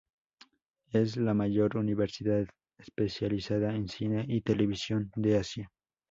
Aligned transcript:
Es 0.93 1.15
la 1.15 1.35
mayor 1.35 1.77
universidad 1.77 2.47
especializada 2.79 3.75
en 3.75 3.87
cine 3.87 4.25
y 4.27 4.41
televisión 4.41 5.11
de 5.15 5.37
Asia. 5.37 5.71